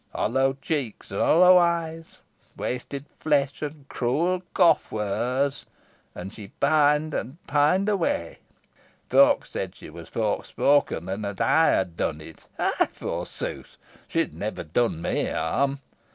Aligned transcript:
Hollow 0.15 0.57
cheeks 0.63 1.11
and 1.11 1.19
hollow 1.19 1.59
eyes, 1.59 2.17
wasted 2.57 3.05
flesh, 3.19 3.61
and 3.61 3.87
cruel 3.87 4.41
cough, 4.55 4.91
were 4.91 5.05
hers 5.05 5.67
and 6.15 6.33
she 6.33 6.47
pined 6.59 7.13
and 7.13 7.37
pined 7.45 7.87
away. 7.87 8.39
Folks 9.11 9.51
said 9.51 9.75
she 9.75 9.91
was 9.91 10.09
forespoken, 10.09 11.07
and 11.07 11.23
that 11.23 11.39
I 11.39 11.67
had 11.67 11.97
done 11.97 12.19
it. 12.19 12.45
I, 12.57 12.87
forsooth! 12.91 13.77
She 14.07 14.17
had 14.17 14.33
never 14.33 14.63
done 14.63 15.03
me 15.03 15.25
harm. 15.25 15.81